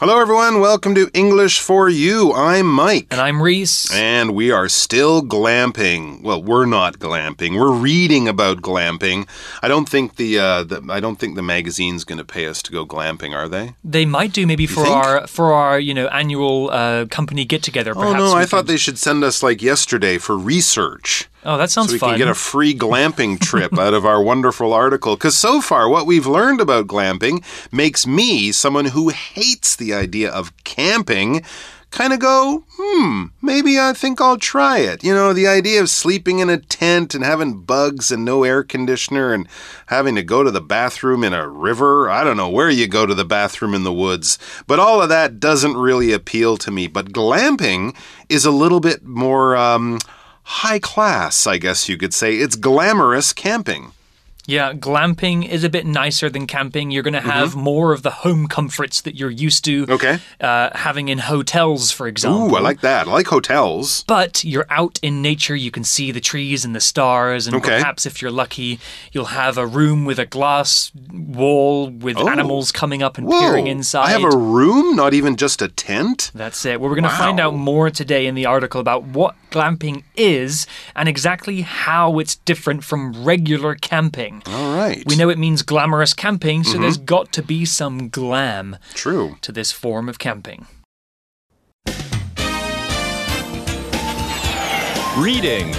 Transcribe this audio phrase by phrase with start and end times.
[0.00, 0.60] Hello, everyone.
[0.60, 2.32] Welcome to English for You.
[2.32, 3.08] I'm Mike.
[3.10, 3.92] And I'm Reese.
[3.92, 6.22] And we are still glamping.
[6.22, 7.58] Well, we're not glamping.
[7.58, 9.26] We're reading about glamping.
[9.60, 12.62] I don't think the, uh, the I don't think the magazine's going to pay us
[12.62, 13.74] to go glamping, are they?
[13.82, 14.94] They might do maybe for think?
[14.94, 17.92] our for our you know annual uh, company get together.
[17.96, 21.28] Oh no, I thought they should send us like yesterday for research.
[21.44, 22.10] Oh, that sounds so we fun.
[22.10, 25.16] can get a free glamping trip out of our wonderful article.
[25.16, 30.30] Because so far, what we've learned about glamping makes me, someone who hates the idea
[30.30, 31.44] of camping,
[31.90, 35.02] kind of go, hmm, maybe I think I'll try it.
[35.02, 38.62] You know, the idea of sleeping in a tent and having bugs and no air
[38.62, 39.48] conditioner and
[39.86, 42.10] having to go to the bathroom in a river.
[42.10, 45.08] I don't know where you go to the bathroom in the woods, but all of
[45.08, 46.88] that doesn't really appeal to me.
[46.88, 47.96] But glamping
[48.28, 49.56] is a little bit more.
[49.56, 49.98] Um,
[50.48, 52.36] high class, I guess you could say.
[52.36, 53.92] It's glamorous camping.
[54.46, 56.90] Yeah, glamping is a bit nicer than camping.
[56.90, 59.84] You're going to have more of the home comforts that you're used to.
[59.90, 60.20] Okay.
[60.40, 62.50] uh, having in hotels, for example.
[62.50, 63.06] Ooh, I like that.
[63.06, 64.04] I like hotels.
[64.08, 67.76] But you're out in nature, you can see the trees and the stars, and Okay.
[67.78, 68.80] perhaps if you're lucky,
[69.12, 72.26] you'll have a room with a glass wall with Oh.
[72.26, 73.38] animals coming up and Whoa.
[73.40, 74.06] peering inside.
[74.06, 76.30] I have a room, not even just a tent.
[76.34, 76.80] That's it.
[76.80, 80.66] Well, we're going to find out more today in the article about what glamping is
[80.94, 84.42] and exactly how it's different from regular camping.
[84.46, 85.02] All right.
[85.06, 86.82] We know it means glamorous camping, so mm-hmm.
[86.82, 89.36] there's got to be some glam True.
[89.42, 90.66] to this form of camping.
[95.16, 95.74] Reading.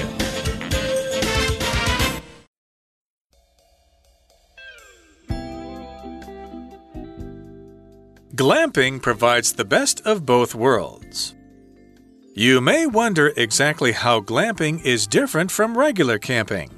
[8.36, 11.36] Glamping provides the best of both worlds.
[12.40, 16.70] You may wonder exactly how glamping is different from regular camping.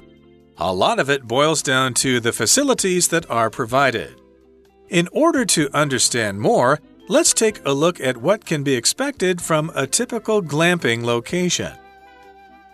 [0.56, 4.20] A lot of it boils down to the facilities that are provided.
[4.88, 9.70] In order to understand more, let's take a look at what can be expected from
[9.76, 11.74] a typical glamping location.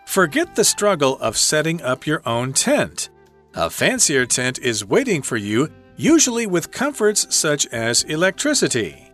[0.06, 3.10] Forget the struggle of setting up your own tent.
[3.52, 9.12] A fancier tent is waiting for you, usually with comforts such as electricity.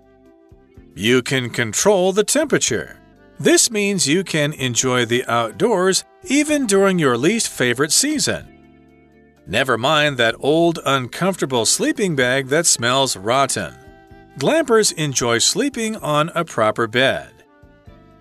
[0.95, 3.01] You can control the temperature.
[3.39, 8.51] This means you can enjoy the outdoors even during your least favorite season.
[9.47, 13.75] Never mind that old, uncomfortable sleeping bag that smells rotten.
[14.39, 17.31] Glampers enjoy sleeping on a proper bed.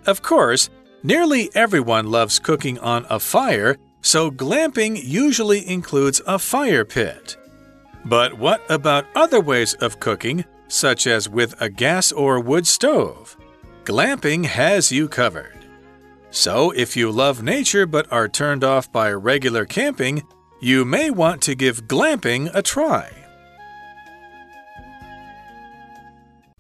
[0.06, 0.70] Of course,
[1.02, 7.38] nearly everyone loves cooking on a fire, so glamping usually includes a fire pit.
[8.04, 13.38] But what about other ways of cooking, such as with a gas or wood stove?
[13.86, 15.66] Glamping has you covered.
[16.32, 20.24] So, if you love nature but are turned off by regular camping,
[20.62, 23.12] you may want to give glamping a try.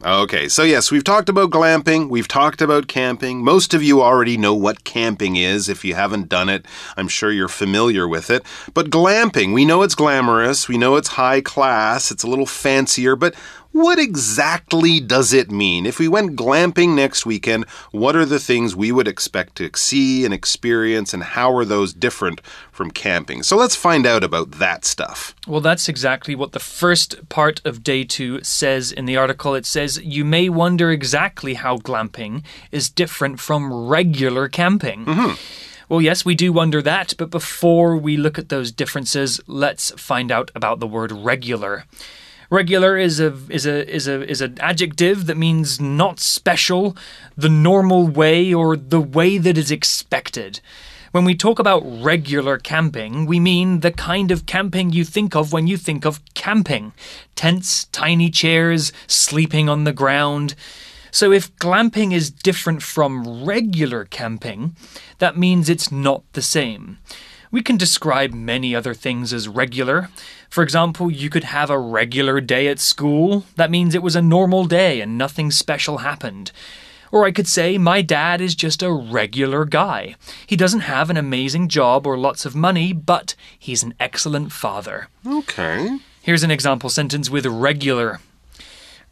[0.06, 3.42] Okay, so yes, we've talked about glamping, we've talked about camping.
[3.42, 5.70] Most of you already know what camping is.
[5.70, 6.66] If you haven't done it,
[6.98, 8.46] I'm sure you're familiar with it.
[8.74, 13.16] But glamping, we know it's glamorous, we know it's high class, it's a little fancier,
[13.16, 13.34] but
[13.74, 15.86] what exactly does it mean?
[15.86, 20.24] If we went glamping next weekend, what are the things we would expect to see
[20.26, 22.40] and experience, and how are those different
[22.72, 23.42] from camping?
[23.44, 25.36] So let's find out about that stuff.
[25.48, 29.56] Well, that's exactly what the first part of day two says in the article.
[29.56, 35.06] It says, You may wonder exactly how glamping is different from regular camping.
[35.06, 35.34] Mm-hmm.
[35.90, 40.32] Well, yes, we do wonder that, but before we look at those differences, let's find
[40.32, 41.86] out about the word regular.
[42.54, 46.96] Regular is a is a is a is an adjective that means not special,
[47.36, 50.60] the normal way or the way that is expected.
[51.14, 55.52] When we talk about regular camping, we mean the kind of camping you think of
[55.52, 56.94] when you think of camping.
[57.34, 60.54] Tents, tiny chairs, sleeping on the ground.
[61.10, 64.76] So if glamping is different from regular camping,
[65.18, 67.00] that means it's not the same.
[67.54, 70.10] We can describe many other things as regular.
[70.50, 73.46] For example, you could have a regular day at school.
[73.58, 76.52] That means it was a normal day and nothing special happened.
[77.12, 80.16] Or I could say, my dad is just a regular guy.
[80.48, 85.10] He doesn't have an amazing job or lots of money, but he's an excellent father.
[85.24, 86.00] Okay.
[86.24, 88.20] Here's an example sentence with regular.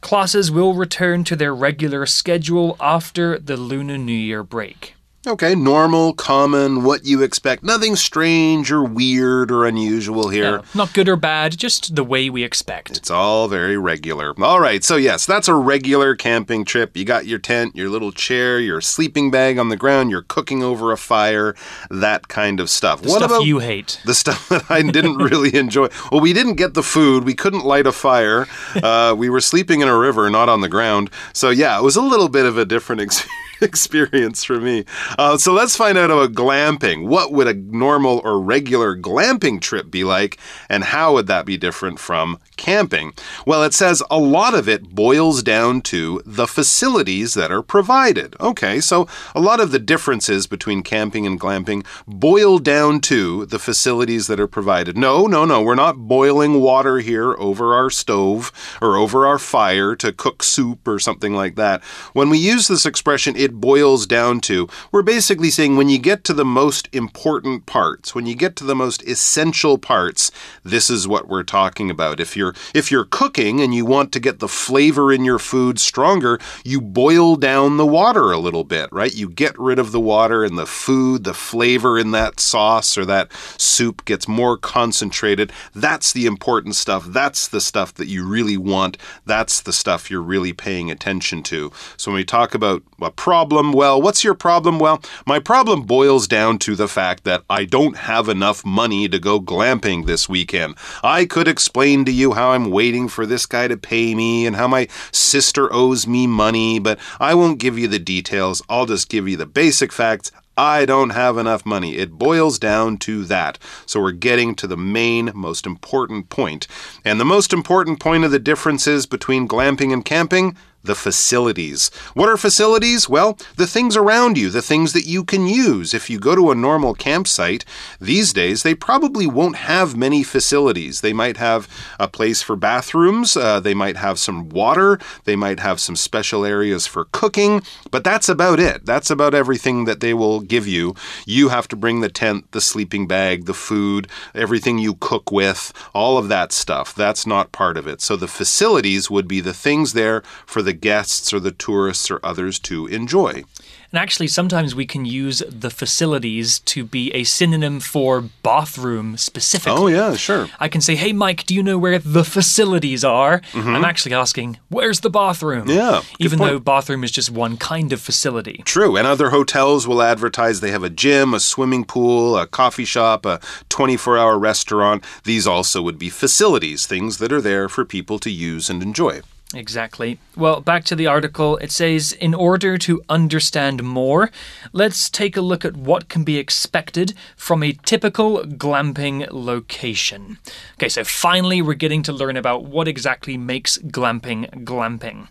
[0.00, 4.96] Classes will return to their regular schedule after the Lunar New Year break.
[5.24, 7.62] Okay, normal, common, what you expect.
[7.62, 10.56] Nothing strange or weird or unusual here.
[10.56, 12.96] Yeah, not good or bad, just the way we expect.
[12.96, 14.34] It's all very regular.
[14.42, 16.96] All right, so yes, that's a regular camping trip.
[16.96, 20.64] You got your tent, your little chair, your sleeping bag on the ground, you're cooking
[20.64, 21.54] over a fire,
[21.88, 23.02] that kind of stuff.
[23.02, 24.00] The what stuff about you hate?
[24.04, 25.86] The stuff that I didn't really enjoy.
[26.10, 28.48] Well, we didn't get the food, we couldn't light a fire,
[28.82, 31.10] uh, we were sleeping in a river, not on the ground.
[31.32, 33.38] So, yeah, it was a little bit of a different experience.
[33.72, 34.84] experience for me.
[35.18, 37.06] Uh, so let's find out about glamping.
[37.06, 40.38] What would a normal or regular glamping trip be like,
[40.68, 43.12] and how would that be different from camping?
[43.46, 48.36] Well, it says a lot of it boils down to the facilities that are provided.
[48.40, 53.58] Okay, so a lot of the differences between camping and glamping boil down to the
[53.58, 54.96] facilities that are provided.
[54.96, 59.94] No, no, no, we're not boiling water here over our stove or over our fire
[59.96, 61.82] to cook soup or something like that.
[62.12, 64.68] When we use this expression, it it boils down to.
[64.90, 68.64] We're basically saying when you get to the most important parts, when you get to
[68.64, 70.30] the most essential parts,
[70.64, 72.18] this is what we're talking about.
[72.18, 75.78] If you're if you're cooking and you want to get the flavor in your food
[75.78, 79.14] stronger, you boil down the water a little bit, right?
[79.14, 83.04] You get rid of the water and the food, the flavor in that sauce or
[83.04, 85.52] that soup gets more concentrated.
[85.74, 87.04] That's the important stuff.
[87.06, 88.96] That's the stuff that you really want.
[89.26, 91.70] That's the stuff you're really paying attention to.
[91.98, 93.72] So when we talk about a problem?
[93.72, 94.78] Well, what's your problem?
[94.78, 99.18] Well, my problem boils down to the fact that I don't have enough money to
[99.18, 100.76] go glamping this weekend.
[101.02, 104.56] I could explain to you how I'm waiting for this guy to pay me and
[104.56, 108.62] how my sister owes me money, but I won't give you the details.
[108.68, 110.30] I'll just give you the basic facts.
[110.56, 111.96] I don't have enough money.
[111.96, 113.58] It boils down to that.
[113.86, 116.66] So we're getting to the main, most important point.
[117.04, 121.90] And the most important point of the differences between glamping and camping the facilities.
[122.14, 123.08] What are facilities?
[123.08, 125.94] Well, the things around you, the things that you can use.
[125.94, 127.64] If you go to a normal campsite
[128.00, 131.00] these days, they probably won't have many facilities.
[131.00, 131.68] They might have
[131.98, 136.44] a place for bathrooms, uh, they might have some water, they might have some special
[136.44, 138.84] areas for cooking, but that's about it.
[138.84, 140.94] That's about everything that they will give you.
[141.26, 145.72] You have to bring the tent, the sleeping bag, the food, everything you cook with,
[145.94, 146.94] all of that stuff.
[146.94, 148.00] That's not part of it.
[148.00, 152.10] So the facilities would be the things there for the the guests or the tourists
[152.10, 153.44] or others to enjoy.
[153.92, 159.82] And actually, sometimes we can use the facilities to be a synonym for bathroom specifically.
[159.82, 160.48] Oh, yeah, sure.
[160.58, 163.42] I can say, hey, Mike, do you know where the facilities are?
[163.52, 163.76] Mm -hmm.
[163.76, 165.68] I'm actually asking, where's the bathroom?
[165.68, 166.02] Yeah.
[166.18, 166.50] Even point.
[166.50, 168.62] though bathroom is just one kind of facility.
[168.64, 168.98] True.
[168.98, 173.26] And other hotels will advertise they have a gym, a swimming pool, a coffee shop,
[173.26, 173.38] a
[173.68, 175.04] 24 hour restaurant.
[175.22, 179.20] These also would be facilities, things that are there for people to use and enjoy.
[179.54, 180.18] Exactly.
[180.36, 181.56] Well, back to the article.
[181.58, 184.30] It says In order to understand more,
[184.72, 190.38] let's take a look at what can be expected from a typical glamping location.
[190.74, 195.28] Okay, so finally, we're getting to learn about what exactly makes glamping glamping.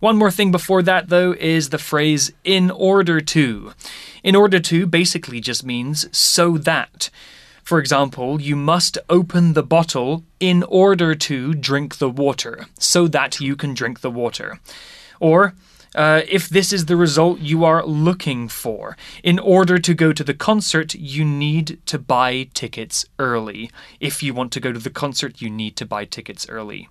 [0.00, 3.72] One more thing before that, though, is the phrase in order to.
[4.24, 7.08] In order to basically just means so that.
[7.62, 13.40] For example, you must open the bottle in order to drink the water, so that
[13.40, 14.60] you can drink the water.
[15.20, 15.54] Or,
[15.94, 18.96] uh, if this is the result you are looking for.
[19.22, 23.70] In order to go to the concert, you need to buy tickets early.
[24.00, 26.88] If you want to go to the concert, you need to buy tickets early.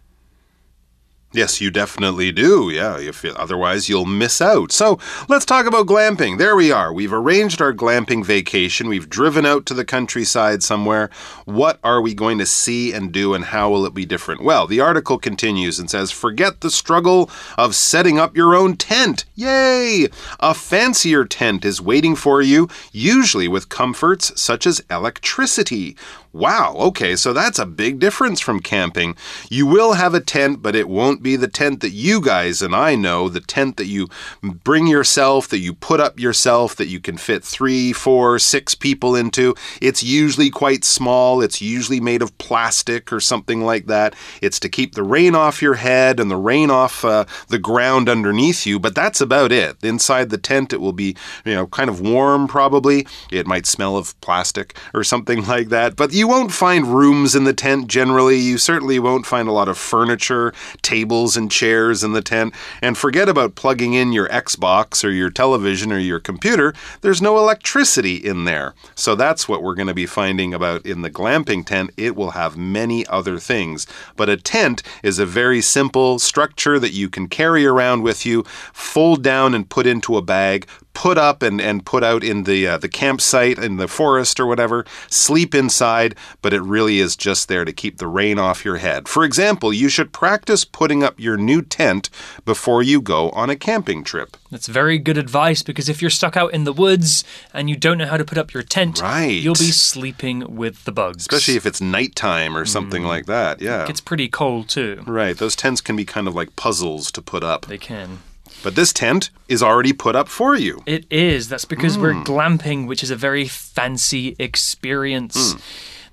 [1.34, 2.70] Yes, you definitely do.
[2.70, 4.74] Yeah, if otherwise you'll miss out.
[4.74, 5.00] So
[5.30, 6.38] let's talk about glamping.
[6.38, 6.92] There we are.
[6.92, 8.90] We've arranged our glamping vacation.
[8.90, 11.10] We've driven out to the countryside somewhere.
[11.46, 14.44] What are we going to see and do, and how will it be different?
[14.44, 19.24] Well, the article continues and says, "Forget the struggle of setting up your own tent.
[19.34, 20.10] Yay!
[20.42, 25.96] A fancier tent is waiting for you, usually with comforts such as electricity."
[26.34, 29.18] Wow, okay, so that's a big difference from camping.
[29.50, 32.74] You will have a tent, but it won't be the tent that you guys and
[32.74, 34.08] I know, the tent that you
[34.42, 39.14] bring yourself, that you put up yourself, that you can fit three, four, six people
[39.14, 39.56] into.
[39.82, 44.16] It's usually quite small, it's usually made of plastic or something like that.
[44.42, 48.08] It's to keep the rain off your head and the rain off uh, the ground
[48.08, 49.84] underneath you, but that's about it.
[49.84, 53.06] Inside the tent, it will be, you know, kind of warm probably.
[53.32, 57.44] It might smell of plastic or something like that, but you won't find rooms in
[57.44, 58.38] the tent generally.
[58.38, 62.54] You certainly won't find a lot of furniture, tables, and chairs in the tent.
[62.82, 66.74] And forget about plugging in your Xbox or your television or your computer.
[67.02, 68.74] There's no electricity in there.
[68.96, 71.92] So that's what we're going to be finding about in the glamping tent.
[71.98, 73.88] It will have many other things.
[74.16, 78.44] But a tent is a very simple structure that you can carry around with you,
[78.74, 82.68] fold down and put into a bag, put up and, and put out in the
[82.68, 87.48] uh, the campsite in the forest or whatever, sleep inside, but it really is just
[87.48, 89.08] there to keep the rain off your head.
[89.08, 92.10] For example, you should practice putting up your new tent
[92.46, 94.38] before you go on a camping trip.
[94.50, 97.98] That's very good advice because if you're stuck out in the woods and you don't
[97.98, 99.42] know how to put up your tent, Right.
[99.42, 101.24] you'll be sleeping with the bugs.
[101.24, 103.62] Especially if it's nighttime or something like that.
[103.62, 103.88] Yeah.
[103.88, 105.04] it's pretty cold too.
[105.08, 105.38] Right.
[105.38, 107.66] Those tents can be kind of like puzzles to put up.
[107.68, 108.20] They can.
[108.64, 110.84] But this tent is already put up for you.
[110.86, 111.50] It is.
[111.50, 112.24] That's because we're hmm.
[112.24, 115.54] glamping, which is a very fancy experience.
[115.54, 115.60] Hmm.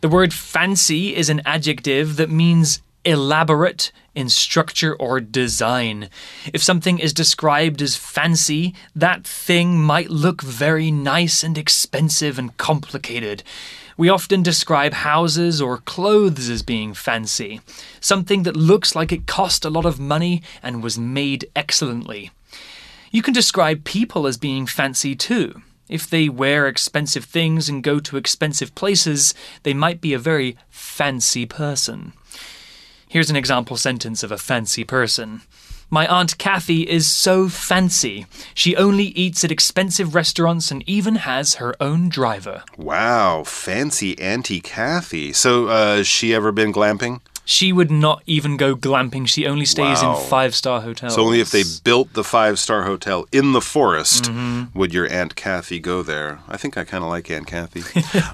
[0.00, 6.10] The word fancy is an adjective that means elaborate in structure or design.
[6.52, 12.56] If something is described as fancy, that thing might look very nice and expensive and
[12.56, 13.42] complicated.
[13.96, 17.60] We often describe houses or clothes as being fancy,
[18.00, 22.30] something that looks like it cost a lot of money and was made excellently.
[23.10, 25.62] You can describe people as being fancy too.
[25.88, 30.56] If they wear expensive things and go to expensive places, they might be a very
[30.68, 32.12] fancy person.
[33.08, 35.40] Here's an example sentence of a fancy person.
[35.90, 38.26] My Aunt Kathy is so fancy.
[38.52, 42.62] She only eats at expensive restaurants and even has her own driver.
[42.76, 45.32] Wow, fancy Auntie Kathy.
[45.32, 47.20] So, uh, has she ever been glamping?
[47.48, 49.26] She would not even go glamping.
[49.26, 50.18] She only stays Wow.
[50.18, 51.14] in five star hotels.
[51.14, 54.78] So only if they built the five star hotel in the forest mm-hmm.
[54.78, 56.40] would your Aunt Kathy go there.
[56.46, 57.84] I think I kind of like Aunt Kathy.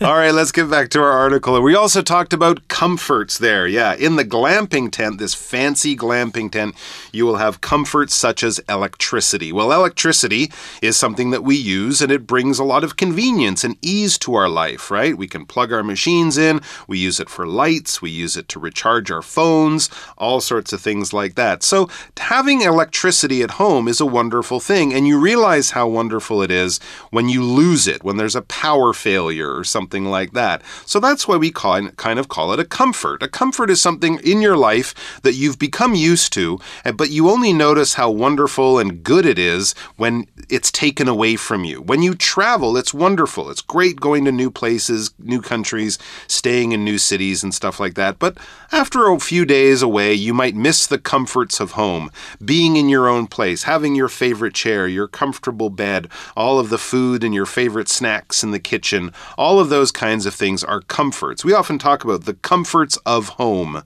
[0.05, 1.63] All right, let's get back to our article.
[1.63, 3.69] We also talked about comforts there.
[3.69, 6.75] Yeah, in the glamping tent, this fancy glamping tent,
[7.13, 9.53] you will have comforts such as electricity.
[9.53, 10.51] Well, electricity
[10.83, 14.35] is something that we use and it brings a lot of convenience and ease to
[14.35, 15.17] our life, right?
[15.17, 18.59] We can plug our machines in, we use it for lights, we use it to
[18.59, 21.63] recharge our phones, all sorts of things like that.
[21.63, 26.51] So, having electricity at home is a wonderful thing, and you realize how wonderful it
[26.51, 26.79] is
[27.11, 30.63] when you lose it, when there's a power failure or something like that.
[30.87, 33.23] So, that's why we call, kind of call it a comfort.
[33.23, 37.31] A comfort is something in your life that you've become used to, eh, but you
[37.31, 41.81] only notice how wonderful and good it is when it's taken away from you.
[41.81, 43.51] When you travel, it's wonderful.
[43.51, 47.95] It's great going to new places, new countries, staying in new cities and stuff like
[47.95, 48.19] that.
[48.19, 48.37] But
[48.73, 52.11] after a few days away, you might miss the comforts of home,
[52.45, 56.79] being in your own place, having your favorite chair, your comfortable bed, all of the
[56.79, 59.13] food and your favorite snacks in the kitchen.
[59.37, 61.45] All of those kinds of things are comforts.
[61.45, 63.83] We often talk about the comforts of home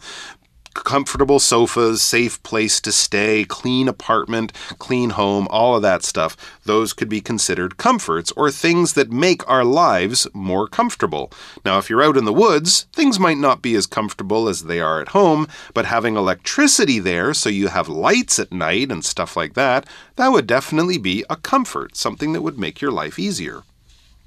[0.85, 6.37] comfortable sofas, safe place to stay, clean apartment, clean home, all of that stuff.
[6.65, 11.31] Those could be considered comforts or things that make our lives more comfortable.
[11.65, 14.81] Now, if you're out in the woods, things might not be as comfortable as they
[14.81, 19.37] are at home, but having electricity there so you have lights at night and stuff
[19.37, 23.63] like that, that would definitely be a comfort, something that would make your life easier.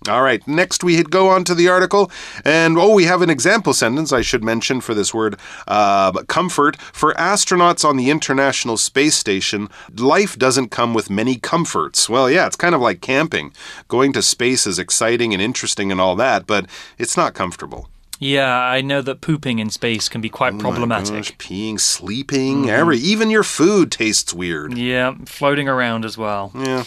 [0.09, 2.09] All right, next we go on to the article,
[2.43, 6.75] and oh, we have an example sentence I should mention for this word uh, comfort.
[6.81, 12.09] For astronauts on the International Space Station, life doesn't come with many comforts.
[12.09, 13.53] Well, yeah, it's kind of like camping.
[13.89, 16.65] Going to space is exciting and interesting and all that, but
[16.97, 17.87] it's not comfortable.
[18.17, 21.13] Yeah, I know that pooping in space can be quite Oh problematic.
[21.13, 24.75] gosh, peeing, sleeping, every even your food tastes weird.
[24.75, 26.51] Yeah, floating around as well.
[26.55, 26.85] Yeah.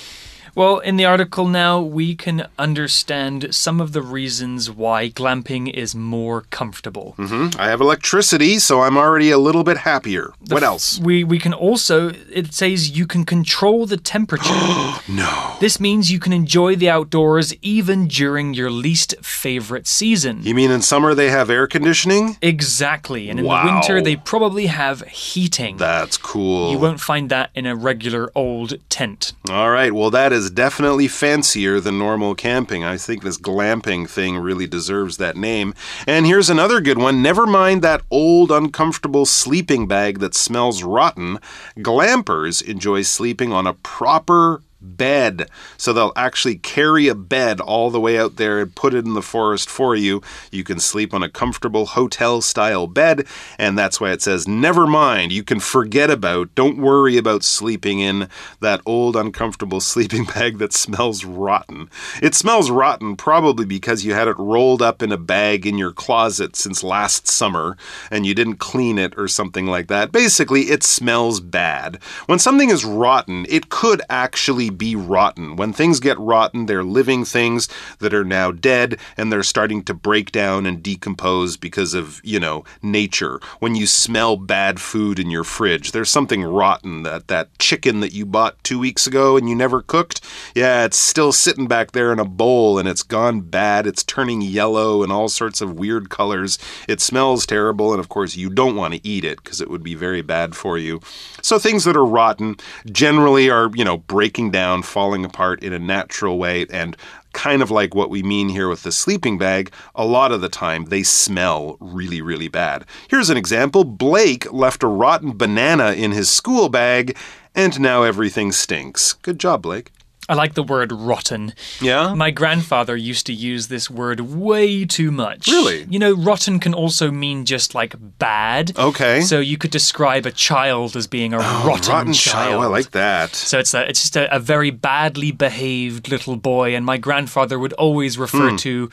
[0.55, 5.95] Well, in the article now, we can understand some of the reasons why glamping is
[5.95, 7.15] more comfortable.
[7.17, 10.33] hmm I have electricity, so I'm already a little bit happier.
[10.49, 10.99] What else?
[11.01, 12.11] We we can also
[12.41, 14.53] it says you can control the temperature.
[15.09, 15.57] No.
[15.61, 20.43] this means you can enjoy the outdoors even during your least favorite season.
[20.43, 22.37] You mean in summer they have air conditioning?
[22.43, 23.29] Exactly.
[23.31, 23.55] And in Wow.
[23.67, 25.77] the winter they probably have heating.
[25.77, 26.71] That's cool.
[26.73, 29.33] You won't find that in a regular old tent.
[29.51, 32.85] All right, well, that is definitely fancier than normal camping.
[32.85, 35.75] I think this glamping thing really deserves that name.
[36.07, 37.23] And here's another good one.
[37.23, 41.39] Never mind that old, uncomfortable sleeping bag that smells rotten.
[41.79, 45.49] Glampers enjoy sleeping on a proper bed.
[45.77, 49.15] So they'll actually carry a bed all the way out there and put it in
[49.15, 50.23] the forest for you.
[50.51, 53.27] You can sleep on a comfortable hotel style bed,
[53.59, 55.33] and that's why it says, never mind.
[55.33, 58.29] You can forget about, don't worry about sleeping in
[58.61, 61.89] that old, uncomfortable sleeping bag that smells rotten.
[62.23, 65.93] It smells rotten probably because you had it rolled up in a bag in your
[65.93, 67.77] closet since last summer
[68.11, 70.13] and you didn't clean it or something like that.
[70.13, 71.97] Basically, it smells bad.
[72.27, 75.57] When something is rotten, it could actually be rotten.
[75.57, 79.95] When things get rotten, they're living things that are now dead and they're starting to
[79.95, 83.41] break down and decompose because of, you know, nature.
[83.61, 88.13] When you smell bad food in your fridge, there's something rotten that that chicken that
[88.13, 90.21] you bought 2 weeks ago and you never cooked,
[90.55, 93.87] yeah, it's still sitting back there in a bowl and it's gone bad.
[93.87, 96.59] It's turning yellow and all sorts of weird colors.
[96.89, 99.83] It smells terrible and of course you don't want to eat it because it would
[99.83, 101.01] be very bad for you.
[101.43, 102.57] So things that are rotten
[102.91, 106.97] generally are, you know, breaking down, falling apart in a natural way and
[107.33, 110.49] kind of like what we mean here with the sleeping bag, a lot of the
[110.49, 112.85] time they smell really, really bad.
[113.09, 117.17] Here's an example Blake left a rotten banana in his school bag,
[117.55, 119.13] and now everything stinks.
[119.15, 119.91] Good job, Blake.
[120.29, 121.53] I like the word rotten.
[121.81, 122.15] Yeah?
[122.15, 125.49] My grandfather used to use this word way too much.
[125.49, 125.85] Really?
[125.85, 128.77] You know, rotten can also mean just like bad.
[128.79, 129.21] Okay.
[129.21, 132.51] So you could describe a child as being a oh, rotten, rotten child.
[132.51, 132.65] child.
[132.65, 133.35] I like that.
[133.35, 137.59] So it's a, it's just a, a very badly behaved little boy, and my grandfather
[137.59, 138.57] would always refer hmm.
[138.57, 138.91] to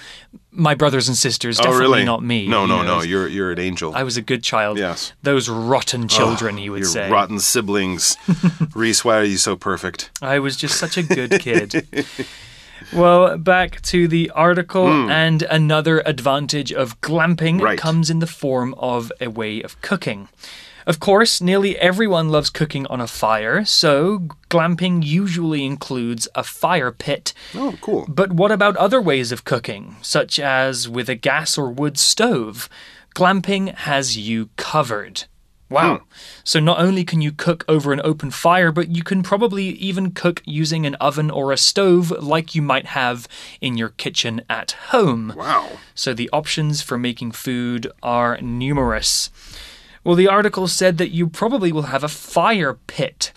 [0.52, 1.60] my brothers and sisters.
[1.60, 2.04] Oh, Definitely really?
[2.06, 2.48] not me.
[2.48, 3.02] No, no, no.
[3.02, 3.94] You're you're an angel.
[3.96, 4.78] I was a good child.
[4.78, 5.14] Yes.
[5.24, 7.10] Those rotten ah, children, he would Your say.
[7.10, 8.18] rotten siblings.
[8.76, 10.12] Reese, why are you so perfect?
[10.22, 11.88] I was just such a good kid.
[12.94, 15.10] well, back to the article, hmm.
[15.10, 17.62] and another advantage of glamping.
[17.62, 17.80] Right.
[17.80, 20.28] comes in the form of a way of cooking.
[20.86, 24.20] Of course, nearly everyone loves cooking on a fire, so
[24.50, 27.34] glamping usually includes a fire pit.
[27.56, 28.06] Oh, cool.
[28.08, 32.70] But what about other ways of cooking, such as with a gas or wood stove?
[33.16, 35.26] Glamping has you covered.
[35.72, 35.98] Wow.
[35.98, 36.04] Hmm.
[36.44, 40.12] So not only can you cook over an open fire, but you can probably even
[40.12, 43.28] cook using an oven or a stove like you might have
[43.62, 45.34] in your kitchen at home.
[45.36, 45.70] Wow.
[45.96, 49.30] So the options for making food are numerous.
[50.04, 53.32] Well, the article said that you probably will have a fire pit.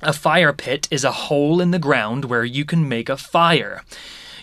[0.00, 3.82] A fire pit is a hole in the ground where you can make a fire.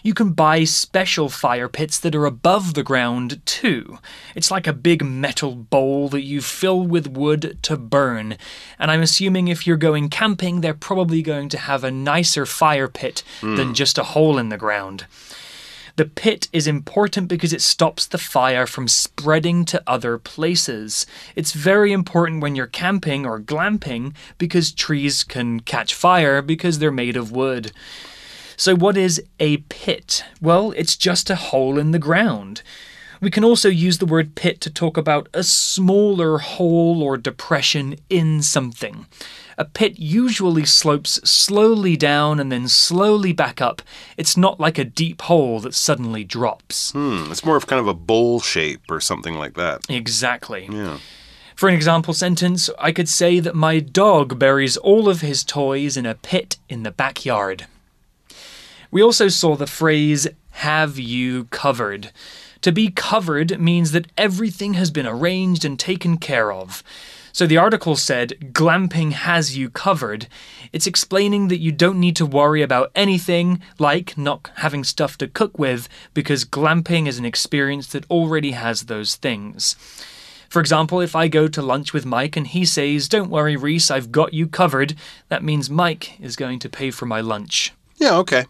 [0.03, 3.97] You can buy special fire pits that are above the ground too.
[4.35, 8.37] It's like a big metal bowl that you fill with wood to burn.
[8.77, 12.87] And I'm assuming if you're going camping, they're probably going to have a nicer fire
[12.87, 13.73] pit than hmm.
[13.73, 15.05] just a hole in the ground.
[15.97, 21.05] The pit is important because it stops the fire from spreading to other places.
[21.37, 26.91] It's very important when you're camping or glamping because trees can catch fire because they're
[26.91, 27.71] made of wood.
[28.57, 30.25] So, what is a pit?
[30.41, 32.61] Well, it's just a hole in the ground.
[33.21, 37.95] We can also use the word pit to talk about a smaller hole or depression
[38.09, 39.05] in something.
[39.57, 43.81] A pit usually slopes slowly down and then slowly back up.
[44.17, 46.91] It's not like a deep hole that suddenly drops.
[46.91, 49.81] Hmm, it's more of kind of a bowl shape or something like that.
[49.89, 50.67] Exactly.
[50.69, 50.99] Yeah.
[51.55, 55.95] For an example sentence, I could say that my dog buries all of his toys
[55.95, 57.67] in a pit in the backyard.
[58.91, 62.11] We also saw the phrase, have you covered.
[62.61, 66.83] To be covered means that everything has been arranged and taken care of.
[67.35, 70.27] So the article said, glamping has you covered.
[70.71, 75.27] It's explaining that you don't need to worry about anything, like not having stuff to
[75.27, 79.75] cook with, because glamping is an experience that already has those things.
[80.47, 83.91] For example, if I go to lunch with Mike and he says, Don't worry, Reese,
[83.91, 84.95] I've got you covered,
[85.27, 87.73] that means Mike is going to pay for my lunch.
[87.97, 88.45] Yeah, okay.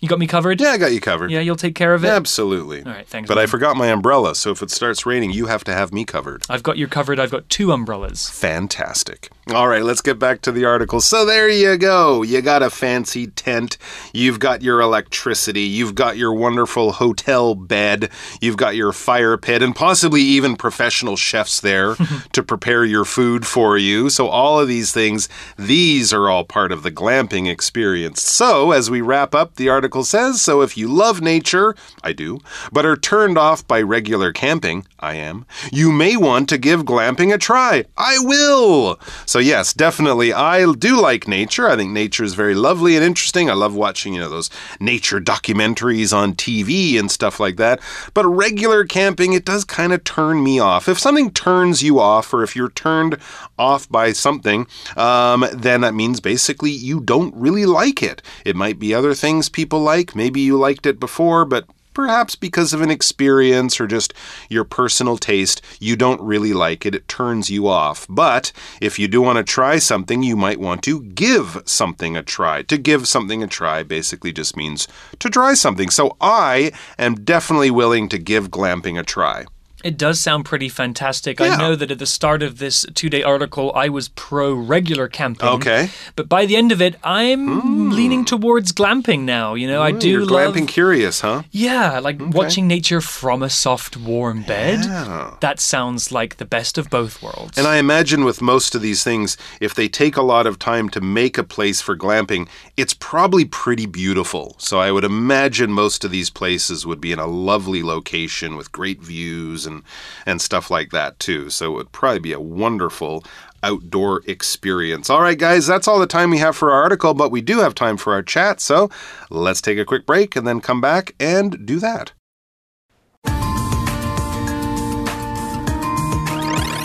[0.00, 0.60] You got me covered?
[0.60, 1.30] Yeah, I got you covered.
[1.30, 2.08] Yeah, you'll take care of it?
[2.08, 2.82] Absolutely.
[2.84, 5.64] All right, thanks, But I forgot my umbrella, so if it starts raining, you have
[5.64, 6.44] to have me covered.
[6.50, 7.18] I've got you covered.
[7.18, 8.28] I've got two umbrellas.
[8.28, 9.30] Fantastic.
[9.54, 11.00] All right, let's get back to the article.
[11.00, 12.22] So there you go.
[12.22, 13.78] You got a fancy tent.
[14.12, 15.60] You've got your electricity.
[15.60, 18.10] You've got your wonderful hotel bed.
[18.40, 21.94] You've got your fire pit, and possibly even professional chefs there
[22.32, 24.10] to prepare your food for you.
[24.10, 28.24] So, all of these things, these are all part of the glamping experience.
[28.24, 32.40] So, as we wrap up, the article says so if you love nature, I do,
[32.72, 37.32] but are turned off by regular camping, I am, you may want to give glamping
[37.32, 37.84] a try.
[37.96, 38.98] I will.
[39.24, 41.68] So, yes, definitely, I do like nature.
[41.68, 43.50] I think nature is very lovely and interesting.
[43.50, 47.80] I love watching, you know, those nature documentaries on TV and stuff like that.
[48.14, 50.88] But regular camping, it does kind of turn me off.
[50.88, 53.18] If something turns you off, or if you're turned
[53.58, 58.22] off by something, um, then that means basically you don't really like it.
[58.44, 60.14] It might be other things people like.
[60.14, 64.12] Maybe you liked it before, but perhaps because of an experience or just
[64.50, 66.94] your personal taste, you don't really like it.
[66.94, 68.06] It turns you off.
[68.10, 72.22] But if you do want to try something, you might want to give something a
[72.22, 72.60] try.
[72.64, 74.86] To give something a try basically just means
[75.20, 75.88] to try something.
[75.88, 79.46] So I am definitely willing to give glamping a try.
[79.86, 81.38] It does sound pretty fantastic.
[81.38, 81.46] Yeah.
[81.46, 85.06] I know that at the start of this two day article, I was pro regular
[85.06, 85.48] camping.
[85.48, 85.90] Okay.
[86.16, 87.90] But by the end of it, I'm hmm.
[87.90, 89.54] leaning towards glamping now.
[89.54, 90.54] You know, I do You're love.
[90.54, 91.44] glamping curious, huh?
[91.52, 94.80] Yeah, like watching nature from a soft, warm bed.
[94.84, 95.36] Yeah.
[95.40, 97.56] That sounds like the best of both worlds.
[97.56, 100.88] And I imagine with most of these things, if they take a lot of time
[100.90, 104.56] to make a place for glamping, it's probably pretty beautiful.
[104.58, 108.72] So I would imagine most of these places would be in a lovely location with
[108.72, 109.84] great views and,
[110.26, 111.50] and stuff like that, too.
[111.50, 113.24] So it would probably be a wonderful
[113.62, 115.10] outdoor experience.
[115.10, 117.58] All right, guys, that's all the time we have for our article, but we do
[117.58, 118.60] have time for our chat.
[118.60, 118.90] So
[119.30, 122.12] let's take a quick break and then come back and do that.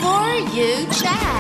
[0.02, 1.31] For You Chat.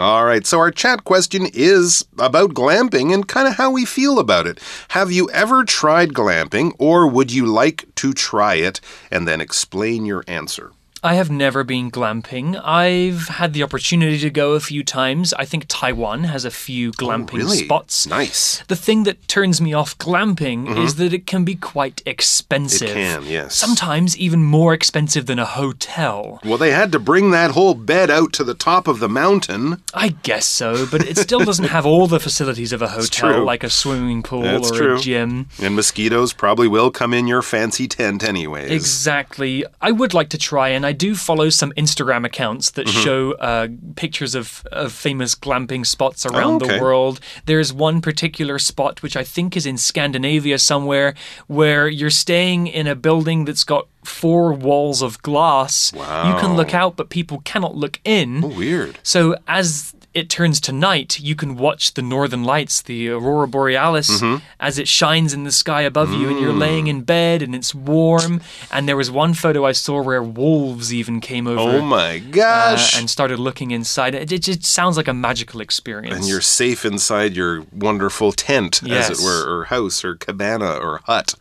[0.00, 4.18] All right, so our chat question is about glamping and kind of how we feel
[4.18, 4.58] about it.
[4.88, 8.80] Have you ever tried glamping, or would you like to try it?
[9.10, 10.72] And then explain your answer.
[11.02, 12.60] I have never been glamping.
[12.62, 15.32] I've had the opportunity to go a few times.
[15.34, 17.56] I think Taiwan has a few glamping Oh, really?
[17.58, 18.06] spots.
[18.06, 18.62] Nice.
[18.68, 22.88] The thing that turns me off glamping is that it can be quite expensive.
[22.90, 22.98] Mm-hmm.
[22.98, 23.56] It can, yes.
[23.56, 26.40] Sometimes even more expensive than a hotel.
[26.44, 29.82] Well, they had to bring that whole bed out to the top of the mountain.
[29.94, 33.64] I guess so, but it still doesn't have all the facilities of a hotel, like
[33.64, 34.96] a swimming pool That's or true.
[34.96, 35.48] a gym.
[35.62, 38.70] And mosquitoes probably will come in your fancy tent, anyways.
[38.70, 39.64] Exactly.
[39.80, 43.00] I would like to try, and I do follow some Instagram accounts that Mm-hmm.
[43.02, 46.76] show uh, pictures of, of famous glamping spots around Oh, okay.
[46.76, 47.20] the world.
[47.46, 51.14] There's one particular spot, which I think is in Scandinavia somewhere,
[51.46, 55.92] where you're staying in a building that's got four walls of glass.
[55.94, 56.00] You
[56.40, 58.44] can look out, but people cannot look in.
[58.44, 58.98] Oh, weird.
[59.02, 64.10] So as it turns to night, you can watch the northern lights, the aurora borealis,
[64.20, 64.44] Mm-hmm.
[64.58, 66.88] as it shines in the sky above you, and you're laying Mm.
[66.90, 68.40] in bed and it's warm.
[68.72, 71.60] And there was one photo I saw where wolves even came over.
[71.78, 72.98] Oh my uh, gosh.
[72.98, 74.14] and started looking inside.
[74.14, 76.16] It, it just sounds like a magical experience.
[76.16, 81.00] and you're safe inside your wonderful tent, as it were, or house, or cabana, or
[81.04, 81.34] hut,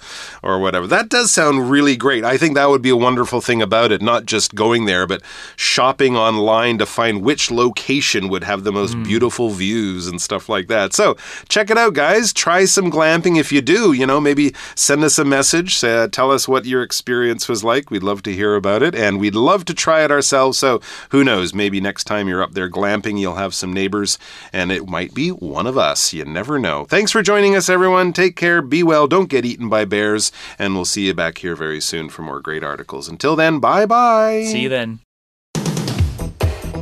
[0.44, 0.86] or whatever.
[0.88, 2.24] That does sound really great.
[2.24, 5.22] I think that would be a wonderful thing about it, not just going there, but
[5.56, 9.04] shopping online to find which location would have the most Hmm.
[9.04, 10.94] beautiful views and stuff like that.
[10.94, 11.16] So
[11.48, 12.34] check it out, guys.
[12.34, 13.92] Try some glamping if you do.
[13.94, 15.84] You know, maybe send us a message.
[15.84, 17.90] Uh, tell us what your experience was like.
[17.92, 20.58] We'd love to hear about it, and we'd love to try it ourselves.
[20.58, 21.54] So who knows?
[21.54, 24.18] Maybe next time you're up there glamping, you'll have some neighbors,
[24.54, 26.14] and it might be one of us.
[26.14, 26.86] You never know.
[26.90, 28.14] Thanks for joining us, everyone.
[28.14, 28.62] Take care.
[28.62, 29.08] Be well.
[29.08, 32.40] Don't get eaten by bears, and we'll see you back here very soon for more
[32.40, 33.08] great articles.
[33.10, 34.44] Until then, bye bye.
[34.52, 35.00] See you then.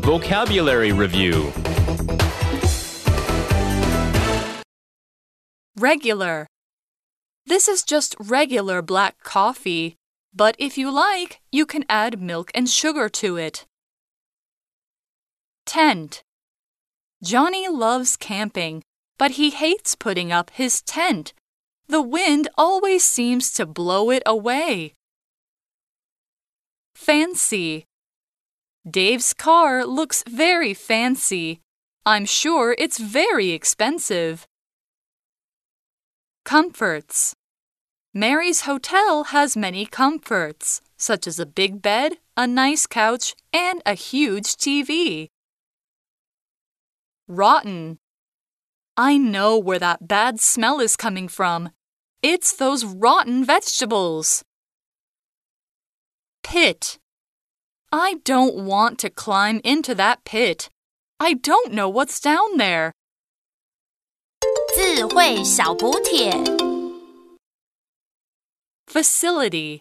[0.07, 1.51] Vocabulary Review
[5.75, 6.47] Regular.
[7.45, 9.97] This is just regular black coffee,
[10.33, 13.65] but if you like, you can add milk and sugar to it.
[15.65, 16.23] Tent.
[17.21, 18.83] Johnny loves camping,
[19.17, 21.33] but he hates putting up his tent.
[21.89, 24.93] The wind always seems to blow it away.
[26.95, 27.86] Fancy.
[28.89, 31.59] Dave's car looks very fancy.
[32.05, 34.47] I'm sure it's very expensive.
[36.45, 37.35] Comforts.
[38.13, 43.93] Mary's hotel has many comforts, such as a big bed, a nice couch, and a
[43.93, 45.27] huge TV.
[47.27, 47.99] Rotten.
[48.95, 51.71] I know where that bad smell is coming from.
[52.23, 54.45] It's those rotten vegetables.
[56.41, 56.97] Pit.
[57.90, 60.70] I don't want to climb into that pit.
[61.20, 62.92] I don't know what's down there.
[64.74, 66.32] 智慧小补帖。
[68.86, 69.80] Facility.